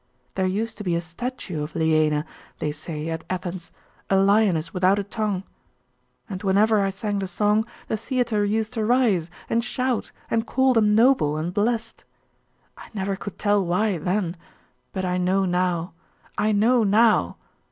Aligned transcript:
There 0.33 0.47
used 0.47 0.79
to 0.79 0.83
be 0.83 0.95
a 0.95 0.99
statue 0.99 1.61
of 1.61 1.73
Leaina, 1.75 2.25
they 2.57 2.71
say, 2.71 3.09
at 3.11 3.23
Athens, 3.29 3.71
a 4.09 4.15
lioness 4.17 4.73
without 4.73 4.97
a 4.97 5.03
tongue.... 5.03 5.43
And 6.27 6.41
whenever 6.41 6.81
I 6.83 6.89
sang 6.89 7.19
the 7.19 7.27
song, 7.27 7.67
the 7.87 7.97
theatre 7.97 8.43
used 8.43 8.73
to 8.73 8.83
rise, 8.83 9.29
and 9.47 9.63
shout, 9.63 10.11
and 10.27 10.47
call 10.47 10.73
them 10.73 10.95
noble 10.95 11.37
and 11.37 11.53
blessed.... 11.53 12.03
I 12.75 12.87
never 12.95 13.15
could 13.15 13.37
tell 13.37 13.63
why 13.63 13.99
then; 13.99 14.37
but 14.91 15.05
I 15.05 15.19
know 15.19 15.45
now! 15.45 15.93
I 16.35 16.51
know 16.51 16.83
now! 16.83 17.37